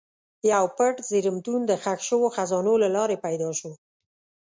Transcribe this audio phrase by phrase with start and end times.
[0.53, 3.71] یو پټ زېرمتون د ښخ شوو خزانو له لارې پیدا شو.